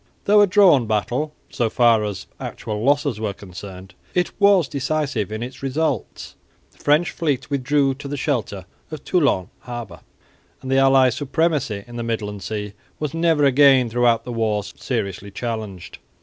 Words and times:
Though 0.25 0.41
a 0.41 0.47
drawn 0.47 0.87
battle, 0.87 1.31
so 1.51 1.69
far 1.69 2.03
as 2.03 2.25
actual 2.39 2.83
losses 2.83 3.19
were 3.19 3.33
concerned, 3.33 3.93
it 4.15 4.31
was 4.41 4.67
decisive 4.67 5.31
in 5.31 5.43
its 5.43 5.61
results. 5.61 6.33
The 6.71 6.79
French 6.79 7.11
fleet 7.11 7.51
withdrew 7.51 7.93
to 7.93 8.07
the 8.07 8.17
shelter 8.17 8.65
of 8.89 9.03
Toulon 9.03 9.51
harbour; 9.59 9.99
and 10.63 10.71
the 10.71 10.79
allies' 10.79 11.13
supremacy 11.13 11.83
in 11.85 11.97
the 11.97 12.03
midland 12.03 12.41
sea 12.41 12.73
was 12.99 13.13
never 13.13 13.45
again 13.45 13.91
throughout 13.91 14.23
the 14.23 14.33
war 14.33 14.63
seriously 14.63 15.29
challenged. 15.29 15.99